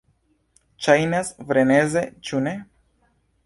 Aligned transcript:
Ŝajnas 0.85 1.31
freneze, 1.51 2.05
ĉu 2.31 2.43
ne? 2.49 2.59